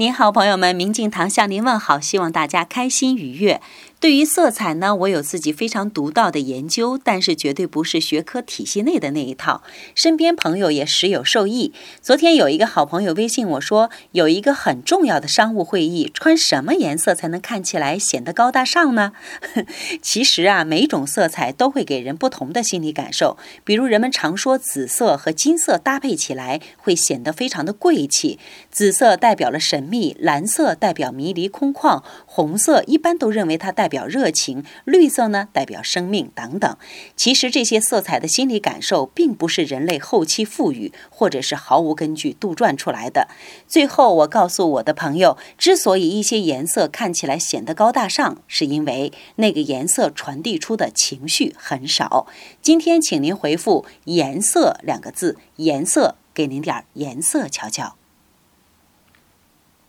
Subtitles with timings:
[0.00, 3.60] 您好，朋友们，明镜堂向您问好，希望大家开心愉悦。
[4.00, 9.62] 对于色彩呢，我有自己非常独到的研究，但是绝对不是学科体系内的那一套。
[9.94, 11.74] 身边朋友也时有受益。
[12.00, 19.12] 昨天有一个好朋友微信我说，有一个很重要的商务会议，穿什么颜色才能看起来显得高大上呢？
[20.00, 23.36] 其实啊，每种色彩都会给人不同的心理感受。
[23.64, 28.38] 比如人们常说紫色和金色搭配起来会显得非常的贵气，
[28.70, 36.76] 紫色代表了神秘，蓝色代表迷离空旷，红色一般都认为它代表热情，绿色呢代表生命等等。
[37.14, 43.28] 其实这些色彩的心理感受，并不是人类后期赋予，或者是毫无根据杜撰出来的。
[43.66, 52.26] 最后，我告诉我的朋友，之所以一些颜色看起来显得高大上，是因为那个颜色传递出的情绪很少。
[52.62, 57.99] 今天，请您回复“颜色”两个字，颜色给您点颜色瞧瞧。